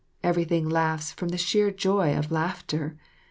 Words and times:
Everything 0.23 0.67
laughs 0.67 1.11
from 1.11 1.29
the 1.29 1.37
sheer 1.37 1.69
joy 1.69 2.17
of 2.17 2.31
laughter. 2.31 2.97